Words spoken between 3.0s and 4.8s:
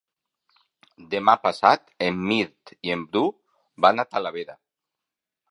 Bru van a Talavera.